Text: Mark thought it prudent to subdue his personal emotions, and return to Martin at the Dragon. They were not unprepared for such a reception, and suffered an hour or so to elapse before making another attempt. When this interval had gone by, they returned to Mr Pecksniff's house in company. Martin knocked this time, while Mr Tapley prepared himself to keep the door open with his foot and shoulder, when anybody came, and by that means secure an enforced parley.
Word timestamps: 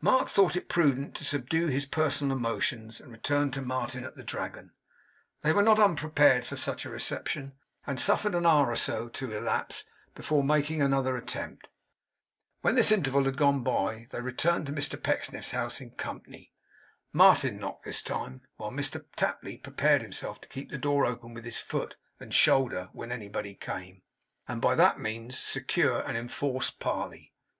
Mark 0.00 0.28
thought 0.28 0.54
it 0.54 0.68
prudent 0.68 1.16
to 1.16 1.24
subdue 1.24 1.66
his 1.66 1.86
personal 1.86 2.36
emotions, 2.36 3.00
and 3.00 3.10
return 3.10 3.50
to 3.50 3.60
Martin 3.60 4.04
at 4.04 4.14
the 4.14 4.22
Dragon. 4.22 4.70
They 5.40 5.52
were 5.52 5.60
not 5.64 5.80
unprepared 5.80 6.44
for 6.46 6.56
such 6.56 6.84
a 6.84 6.88
reception, 6.88 7.54
and 7.84 7.98
suffered 7.98 8.36
an 8.36 8.46
hour 8.46 8.70
or 8.70 8.76
so 8.76 9.08
to 9.08 9.32
elapse 9.36 9.82
before 10.14 10.44
making 10.44 10.80
another 10.80 11.16
attempt. 11.16 11.66
When 12.60 12.76
this 12.76 12.92
interval 12.92 13.24
had 13.24 13.36
gone 13.36 13.64
by, 13.64 14.06
they 14.12 14.20
returned 14.20 14.66
to 14.66 14.72
Mr 14.72 15.02
Pecksniff's 15.02 15.50
house 15.50 15.80
in 15.80 15.90
company. 15.90 16.52
Martin 17.12 17.58
knocked 17.58 17.84
this 17.84 18.02
time, 18.02 18.42
while 18.58 18.70
Mr 18.70 19.04
Tapley 19.16 19.58
prepared 19.58 20.00
himself 20.02 20.40
to 20.42 20.48
keep 20.48 20.70
the 20.70 20.78
door 20.78 21.04
open 21.04 21.34
with 21.34 21.44
his 21.44 21.58
foot 21.58 21.96
and 22.20 22.32
shoulder, 22.32 22.88
when 22.92 23.10
anybody 23.10 23.56
came, 23.56 24.02
and 24.46 24.60
by 24.62 24.76
that 24.76 25.00
means 25.00 25.36
secure 25.36 26.00
an 26.02 26.14
enforced 26.14 26.78
parley. 26.78 27.32